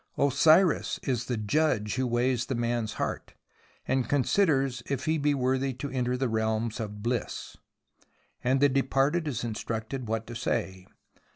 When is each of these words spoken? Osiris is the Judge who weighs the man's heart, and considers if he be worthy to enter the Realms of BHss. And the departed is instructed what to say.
Osiris 0.17 0.99
is 1.03 1.25
the 1.25 1.37
Judge 1.37 1.93
who 1.93 2.07
weighs 2.07 2.47
the 2.47 2.55
man's 2.55 2.93
heart, 2.93 3.35
and 3.87 4.09
considers 4.09 4.81
if 4.87 5.05
he 5.05 5.19
be 5.19 5.35
worthy 5.35 5.73
to 5.75 5.91
enter 5.91 6.17
the 6.17 6.27
Realms 6.27 6.79
of 6.79 7.03
BHss. 7.03 7.57
And 8.43 8.61
the 8.61 8.69
departed 8.69 9.27
is 9.27 9.43
instructed 9.43 10.07
what 10.07 10.25
to 10.25 10.35
say. 10.35 10.87